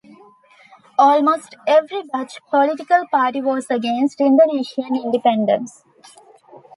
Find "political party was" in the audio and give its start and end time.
2.49-3.67